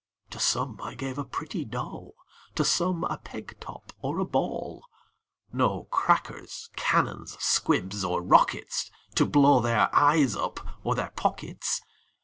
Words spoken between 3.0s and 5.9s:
a peg top, or a ball; No